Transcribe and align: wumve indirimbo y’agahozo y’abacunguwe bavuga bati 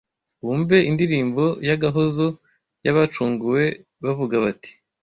wumve 0.45 0.77
indirimbo 0.89 1.43
y’agahozo 1.67 2.25
y’abacunguwe 2.85 3.63
bavuga 4.03 4.35
bati 4.43 4.71